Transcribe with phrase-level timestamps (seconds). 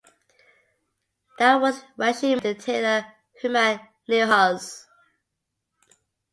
[1.37, 3.05] That was when she married the tailor
[3.39, 4.87] Hermann Niehaus.